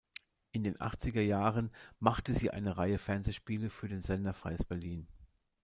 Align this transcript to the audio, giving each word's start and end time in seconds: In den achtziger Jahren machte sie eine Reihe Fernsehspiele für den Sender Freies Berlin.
In 0.51 0.63
den 0.63 0.81
achtziger 0.81 1.21
Jahren 1.21 1.69
machte 1.99 2.33
sie 2.33 2.49
eine 2.49 2.75
Reihe 2.75 2.97
Fernsehspiele 2.97 3.69
für 3.69 3.87
den 3.87 4.01
Sender 4.01 4.33
Freies 4.33 4.65
Berlin. 4.65 5.05